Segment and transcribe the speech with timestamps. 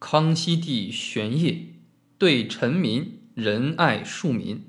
[0.00, 1.74] 康熙帝玄烨
[2.18, 4.64] 对臣民仁爱庶民。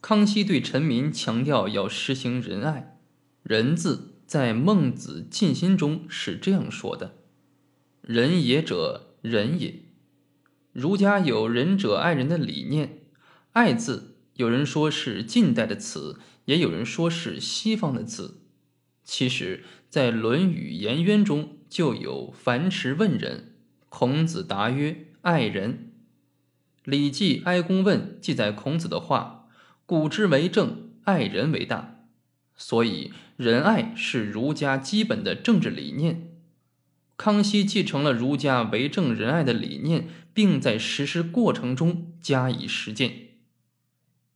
[0.00, 2.98] 康熙对臣民强调要实行仁爱，
[3.44, 7.18] 仁字在《孟子尽心》中是这样说的
[8.02, 9.84] ：“仁也者，仁也。”
[10.74, 13.02] 儒家有仁者爱人的理念，
[13.52, 18.40] 爱字有人说是近代的词，也有人说是西方的词。
[19.04, 23.52] 其实，在《论语颜渊》中就有“樊迟问仁”。
[23.88, 25.92] 孔子答曰：“爱人。”
[26.90, 29.48] 《礼记·哀公问》记载孔子的话
[29.86, 32.06] ：“古之为政，爱人为大。”
[32.56, 36.32] 所以，仁爱是儒家基本的政治理念。
[37.16, 43.12] 康熙继承了儒家为政仁爱的理念，并在实施过程中加以实践。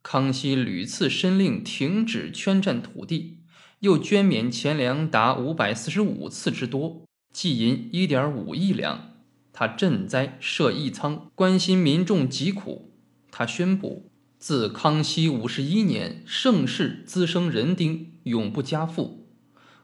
[0.03, 3.41] 康熙屡次申令停止圈占土地，
[3.81, 9.10] 又捐免钱粮达五百四十五次之多，计银一点五亿两。
[9.53, 12.93] 他赈灾设义仓，关心民众疾苦。
[13.31, 19.27] 他宣布，自康熙五十一年盛世滋生人丁，永不加赋。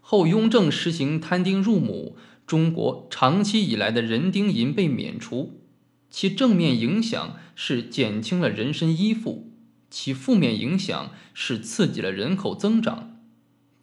[0.01, 5.61] 后雍正实行摊丁入亩，中国长期以来的人丁银被免除。
[6.09, 9.53] 其正面影响是减轻了人身依附，
[9.91, 13.21] 其负面影响是刺激了人口增长。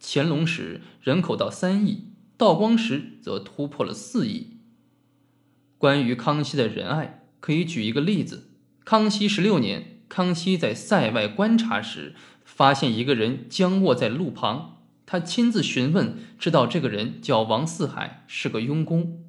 [0.00, 4.53] 乾隆时人口到三亿，道光时则突破了四亿。
[5.78, 8.50] 关于康熙的仁爱，可以举一个例子：
[8.84, 14.82] 康熙十六年，康熙在塞外观察时，发现一个人僵卧在路旁。
[15.06, 19.22] 他亲自询问，知道这个人叫王四海，是个佣工。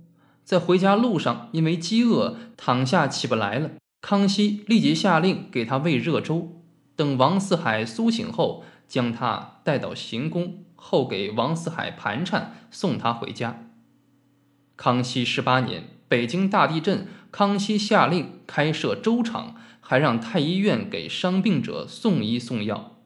[0.46, 3.72] 在回家路上，因为饥饿，躺下起不来了。
[4.00, 6.62] 康熙立即下令给他喂热粥。
[6.96, 13.68] 等王四海苏醒后，将他带到行宫，后给王四海盘缠，送他回家。
[14.78, 15.95] 康熙十八年。
[16.16, 23.02] 北京大地震，康熙下令开设粥厂，还让太医院给伤病者送医送药。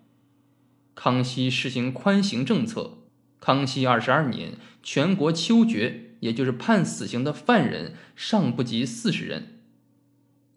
[0.94, 3.00] 康熙实行宽刑政策。
[3.40, 4.52] 康熙二十二年，
[4.84, 9.64] 全国秋决，也就是判死刑的犯人尚不及四十人。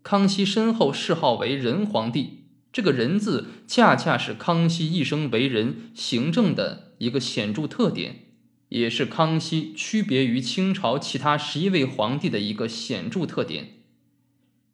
[0.02, 2.40] 康熙身后谥号为仁皇帝，
[2.70, 8.31] 这个“仁”字恰恰是康熙一生为人行政的一个显著特点。
[8.72, 13.74] 也是康熙区别于清朝其他十一位皇帝的一个显著特点。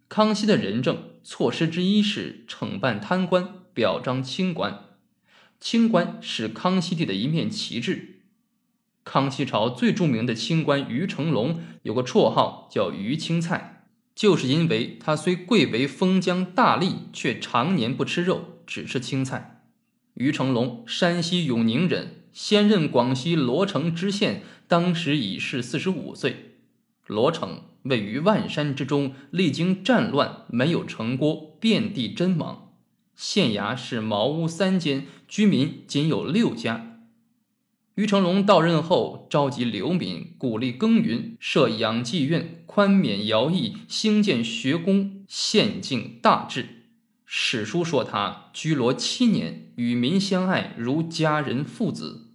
[0.09, 4.84] 康熙的仁政措施之一是惩办贪官，表彰清官。
[5.59, 8.20] 清官是康熙帝的一面旗帜。
[9.03, 19.65] 康熙朝最著名的清官于成龙有个绰号叫“于青菜”，就是因为他虽贵为封疆大吏，却常年不吃肉，只吃青菜。
[20.15, 22.18] 于成龙，山西永宁人。
[22.33, 26.56] 先任广西罗城知县，当时已是四十五岁。
[27.06, 32.72] 罗城位于万山之中，历经战乱，没有城郭，遍地阵亡。
[33.16, 37.00] 县衙是茅屋三间，居民仅有六家。
[37.94, 46.78] 于成龙到任后，召集流民，鼓励耕耘，设养济院，宽免徭役，兴建学宫，县境大治。
[47.31, 52.28] 史书说他居罗七年，与民相爱如家人父子。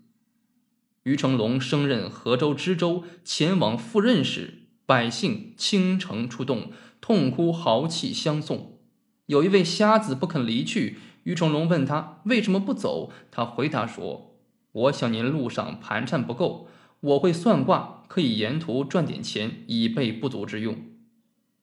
[1.01, 6.71] 于成龙升任河州知州，前往赴任时，百姓倾城出动，
[7.01, 8.77] 痛哭豪气相送。
[9.25, 14.37] 有一位瞎子不肯离去，于成龙问他为什么不走，他回答说
[14.73, 16.67] ：“我想您路上盘缠不够，
[16.99, 20.77] 我会算卦，可以沿途赚点钱，以备不足之用。”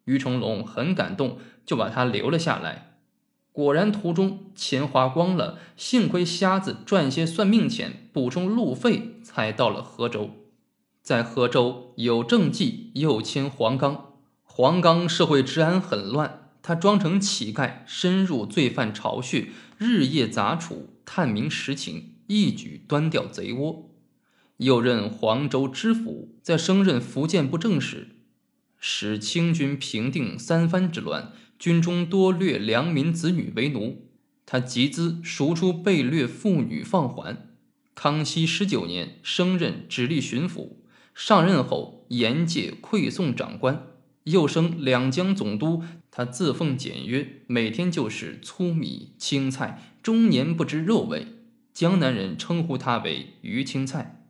[0.06, 2.88] 于成龙很感动，就把他留了下来。
[3.52, 10.30] 果然，途中钱花光了，幸亏瞎子赚些算命钱补充路费，才到了河州。
[11.02, 14.14] 在河州有政绩，又迁黄冈。
[14.44, 23.90] 黄冈社会治安很乱，他装成乞丐，深入罪犯巢穴，日夜杂处，探明实情，一举端掉贼窝。
[24.58, 28.08] 又任黄州知府，在升任福建布政使，
[28.78, 31.32] 使清军平定三藩之乱。
[31.60, 34.08] 军中多掠良民子女为奴，
[34.46, 37.50] 他集资赎出被掠妇女放还。
[37.94, 40.76] 康熙十九年升任直隶巡抚，
[41.14, 43.82] 上任后严戒馈送长官，
[44.24, 45.84] 又升两江总督。
[46.10, 51.26] 他自奉简约，每天就是粗米青菜，终年不知肉味。
[51.74, 54.24] 江南人称呼他为鱼青菜。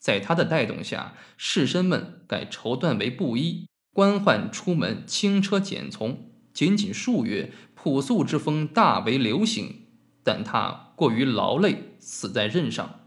[0.00, 6.24] 在他的带动下，士绅们改绸缎为布衣，官宦出门轻车简从。
[6.58, 9.82] 仅仅数月，朴素之风大为流行，
[10.24, 12.98] 但他过于劳累，死在任上。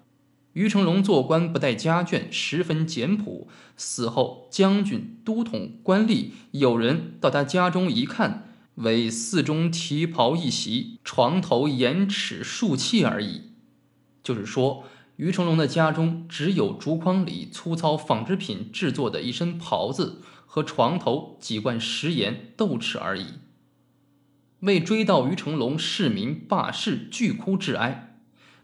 [0.53, 3.50] 于成龙做官不带家眷，十分简朴。
[3.75, 13.51] 死后，将军、都统、官吏有人到他家中一看，为寺中提袍一袭，床头盐尺数器而已。
[14.24, 14.86] 就是说，
[15.18, 20.21] 于成龙的家中只有竹筐里粗糙纺织品制作的一身袍子
[20.53, 23.36] 和床头几罐食盐斗齿而已。
[24.59, 28.19] 为追悼于成龙，市民罢市，俱哭致哀。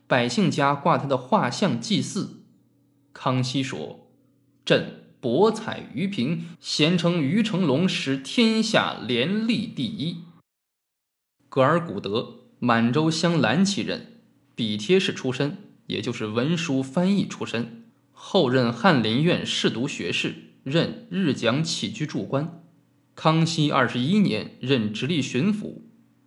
[0.05, 2.43] 百姓家挂他的画像祭祀。
[3.13, 4.11] 康熙说
[4.65, 10.25] ：“朕博采于平，咸称于成龙使天下廉吏第一。”
[11.47, 14.19] 格尔古德，满洲镶蓝旗人，
[14.53, 17.85] 笔帖式出身，也就是文书翻译出身。
[18.11, 22.61] 后任翰林院侍读学士，任日讲起居注官。
[23.15, 25.75] 康熙二十一年，任直隶巡抚。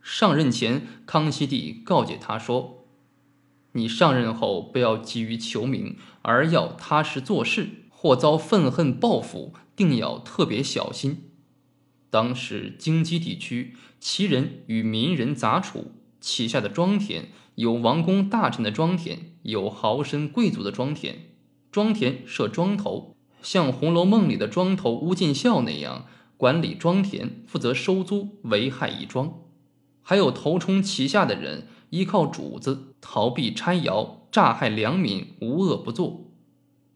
[0.00, 2.86] 上任前，康熙帝告诫他说。
[3.72, 11.30] 你上任后不要急于求名，而要踏实做事，或遭愤恨报复，定要特别小心。
[12.08, 21.26] 当时京畿地区，旗人与民人杂处，旗下的庄田有王公大臣的庄田，有豪绅贵族的庄田。
[21.70, 26.06] 庄田设庄头，像《红楼梦》里的庄头乌进孝那样
[26.36, 29.34] 管理庄田，负责收租，为害一庄。
[30.02, 31.66] 还有头冲旗下的人。
[31.90, 36.30] 依靠主子逃避差徭，诈害良民，无恶不作。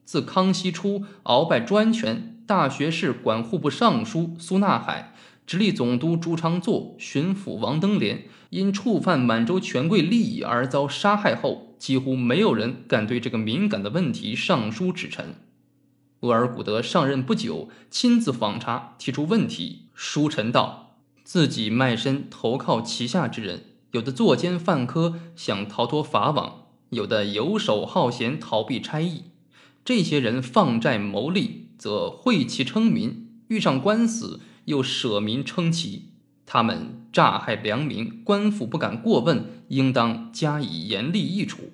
[0.05, 5.13] 自康熙初鳌拜专权，大学士、管户部尚书苏纳海、
[5.45, 15.35] 直隶总督朱昌作、巡抚王登联因触犯满洲权贵利益而遭杀害后，几乎没有人敢对这个敏感的问题上书指陈。
[16.25, 19.91] 额尔古德上任不久，亲自访查，提出问题。
[19.93, 23.65] 书臣道：自己卖身投靠旗下之人。
[23.91, 29.25] 有的作奸犯科，想逃脱法网；有的游手好闲，逃避差役。
[29.85, 36.15] 这些人放债谋利，则讳其称民；遇上官司，又舍民称其。
[36.47, 41.71] 他们诈害良民，官府不敢过问，应当加以严厉议处。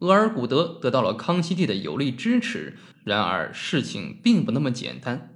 [0.00, 5.34] 额尔古德得到了康熙帝的有力支持，然而事情并不那么简单。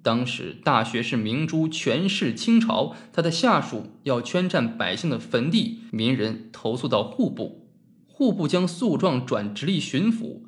[0.00, 7.68] 当时大学士明珠权势倾朝，他的下属要圈占百姓的坟地，民人投诉到户部，
[8.06, 10.42] 户部将诉状转直隶巡抚，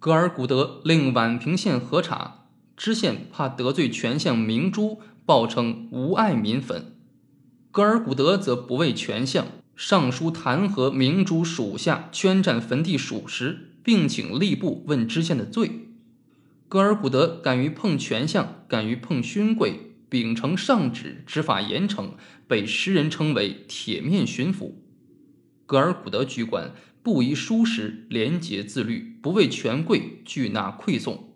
[0.00, 2.46] 额尔古德令宛平县核查，
[2.76, 6.96] 知县怕得罪权相明珠，报称无碍民坟，
[7.72, 9.46] 额尔古德则不畏权相，
[9.78, 15.70] 上书弹劾明珠属下圈占坟地属实，并请吏部问知县的罪。
[16.66, 22.14] 格尔古德敢于碰权相，敢于碰勋贵，秉承上旨，执法严惩，
[22.48, 24.72] 被诗人称为“铁面巡抚”。
[25.64, 31.32] 格尔古德居官不宜疏食，廉洁自律，不为权贵拒纳馈送。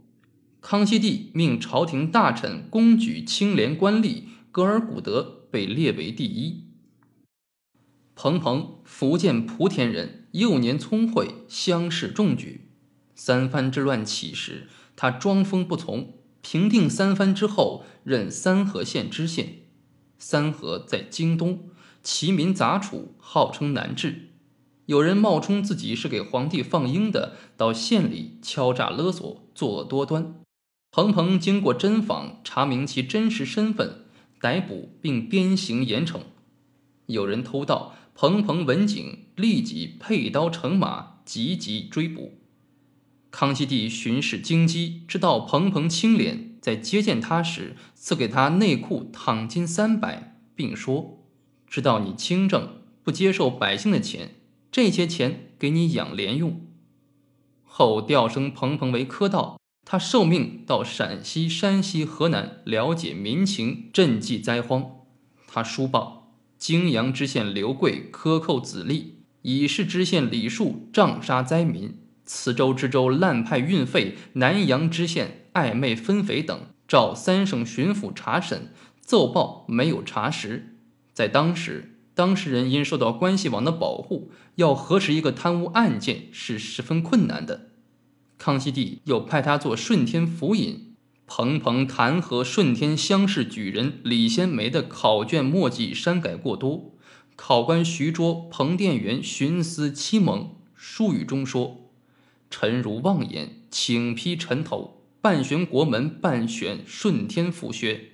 [0.61, 6.72] 康熙帝命朝廷大臣公举清廉官吏，格尔古德被列为第一。
[8.15, 12.69] 彭彭，福建莆田人，幼年聪慧，乡试中举。
[13.15, 14.69] 三藩之乱起时。
[14.95, 16.13] 他装疯不从，
[16.43, 19.63] 平定三藩之后，任三河县知县。
[20.19, 21.71] 三河在京东，
[22.03, 24.29] 其民杂处，号称难治。
[24.87, 30.35] 有人冒充自己是给皇帝放鹰的，到县里敲诈勒索，作恶多端。
[30.91, 34.05] 彭彭经过侦访，查明其真实身份，
[34.41, 36.21] 逮捕并鞭刑严惩。
[37.07, 42.35] 有人偷盗，彭彭闻警，立即佩刀乘马，急急追捕。
[43.31, 51.25] 康熙帝巡视京畿，知道彭彭清廉，在接见他时，赐给他内库躺金三百，并说
[51.67, 54.35] ：“知道你清正，不接受百姓的钱，
[54.71, 56.61] 这些钱给你养廉用。”
[57.65, 64.99] 后调升彭彭为科道，他受命到陕西、山西、河南了解民情，赈济灾荒。
[65.49, 66.22] 他书报：
[66.63, 71.99] 泾阳知县刘贵克扣子吏，以是知县李树杖杀灾民。
[72.25, 80.77] 磁州知州滥派运费，南阳知县暧昧分肥等，召三省巡抚查审，奏报没有查实。
[81.13, 87.71] 在当时，当事人因受到关系网的保护，要核实一个贪污案件是十分困难的。
[88.39, 90.92] 康熙帝又派他做顺天府尹，
[91.35, 96.93] 彭彭弹劾顺天乡试举人李先梅的考卷墨迹删改过多，
[97.37, 101.91] 考官徐卓、彭殿元徇私欺蒙，书语中说。
[102.51, 105.07] 臣如妄言，请批臣头。
[105.23, 108.11] 半悬国门，半悬顺天府学。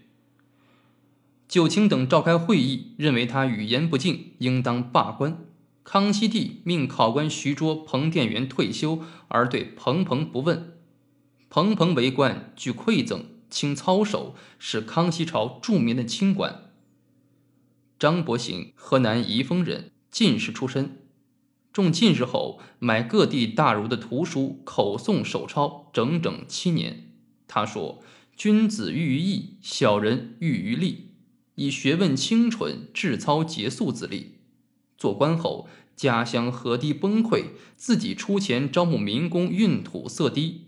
[1.48, 5.44] 九卿等召开会议，认为他语言不敬，应当罢官。
[5.82, 10.77] 康熙帝命考官徐卓、彭殿元退休，而对彭彭不问。
[11.50, 16.70] 彭彭为官，具馈赠，清操守，是康熙朝著名的清官。
[17.98, 20.98] 张伯行，河南宜丰人，进士出身。
[21.72, 27.12] 中进士后，买各地大儒的图书，口诵手抄，整整七年。
[27.46, 28.02] 他说
[28.36, 31.12] ：“君子喻于义，小人喻于利，
[31.54, 34.34] 以学问清纯，志操节素自立。”
[34.98, 40.67] 做官后，家乡河堤崩溃，自己出钱招募民工运土塞堤。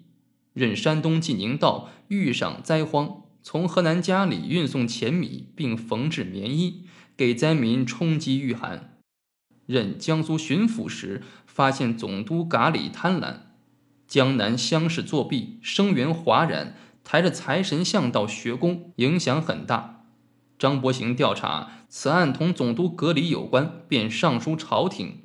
[0.53, 8.99] 任山东济宁道，遇上灾荒，从河南家里运送钱米，并缝制棉衣，给灾民充饥御寒。
[9.67, 13.35] 任江苏巡抚时，发现总督噶里贪婪，
[14.09, 20.05] 江南乡试作弊，声援哗然，抬着财神像到学宫，影响很大。
[20.59, 25.23] 张伯行调查此案同总督阁里有关，便上书朝廷。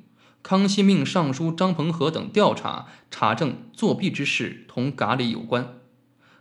[0.48, 5.80] 康熙命尚书张鹏和等调查，查证作弊之事同噶里有关。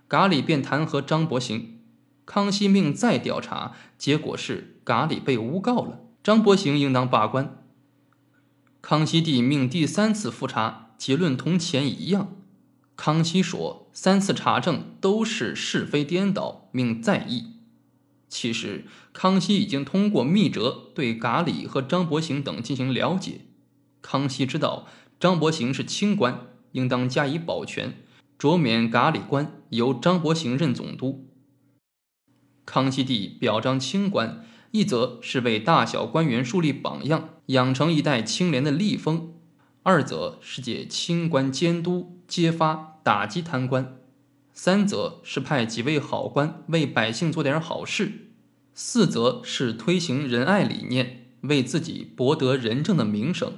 [0.08, 1.80] 噶里便弹劾张伯行。
[2.24, 7.64] 康熙命再调查，结果是噶里被诬告了，张伯行应当罢官。
[8.80, 12.36] 康熙帝命第三次复查，结论同前一样。
[12.96, 17.54] 康熙说三次查证都是是非颠倒，命再议。
[18.30, 23.42] 其实，康熙已经通过密折对噶里和张伯行等进行了解。
[24.06, 24.86] 康熙知道
[25.20, 26.42] 张伯行是清官，
[26.74, 27.96] 应当加以保全，
[28.38, 31.26] 着免噶里官，由张伯行任总督。
[32.68, 39.34] 康熙帝表彰清官，一则是为大小官员树立榜样，养成一代清廉的吏风；
[39.82, 43.98] 二则是借清官监督揭发打击贪官。
[44.54, 48.30] 三则是派几位好官为百姓做点好事，
[48.76, 53.54] 四则是推行仁爱理念，为自己博得仁政的名声。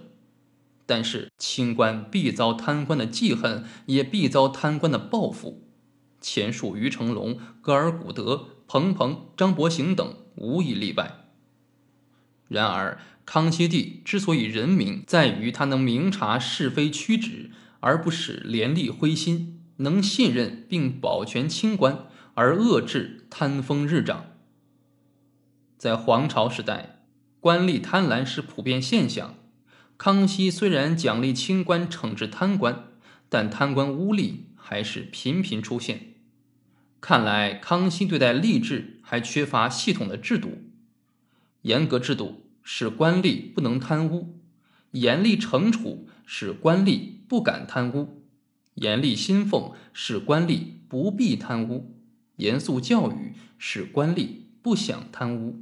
[0.87, 5.67] 但是清官必遭贪官的记恨，也必遭贪官的报复。
[6.19, 11.25] 前述于成龙、格尔古德、彭彭、张伯行等无一例外。
[12.47, 17.51] 然而，康熙帝之所以仁明，在于他能明察是非曲直，
[17.81, 19.61] 而不使廉吏灰心。
[19.79, 24.25] 能信任并保全清官，而遏制贪风日长。
[25.77, 27.03] 在皇朝时代，
[27.39, 29.35] 官吏贪婪是普遍现象。
[29.97, 32.89] 康熙虽然奖励清官，惩治贪官，
[33.29, 36.13] 但贪官污吏还是频频出现。
[37.01, 40.59] 看来，康熙对待吏治还缺乏系统的制度。
[41.63, 44.39] 严格制度使官吏不能贪污，
[44.91, 48.21] 严厉惩处使官吏不敢贪污。
[48.75, 51.95] 严厉薪俸使官吏不必贪污，
[52.35, 55.59] 严肃教育使官吏不想贪污。